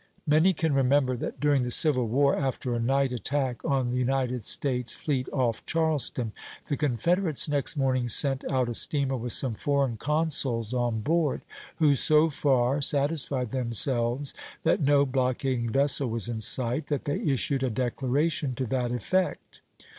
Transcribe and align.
Many 0.25 0.51
can 0.53 0.73
remember 0.73 1.15
that 1.17 1.39
during 1.39 1.61
the 1.61 1.69
Civil 1.69 2.07
War, 2.07 2.35
after 2.35 2.73
a 2.73 2.79
night 2.79 3.11
attack 3.11 3.63
on 3.63 3.91
the 3.91 3.99
United 3.99 4.43
States 4.45 4.95
fleet 4.95 5.29
off 5.31 5.63
Charleston, 5.67 6.31
the 6.69 6.75
Confederates 6.75 7.47
next 7.47 7.77
morning 7.77 8.07
sent 8.07 8.43
out 8.51 8.67
a 8.67 8.73
steamer 8.73 9.15
with 9.15 9.31
some 9.33 9.53
foreign 9.53 9.97
consuls 9.97 10.73
on 10.73 11.01
board, 11.01 11.41
who 11.75 11.93
so 11.93 12.29
far 12.31 12.81
satisfied 12.81 13.51
themselves 13.51 14.33
that 14.63 14.81
no 14.81 15.05
blockading 15.05 15.69
vessel 15.69 16.09
was 16.09 16.27
in 16.27 16.41
sight 16.41 16.87
that 16.87 17.05
they 17.05 17.19
issued 17.19 17.61
a 17.61 17.69
declaration 17.69 18.55
to 18.55 18.65
that 18.65 18.91
effect. 18.91 19.61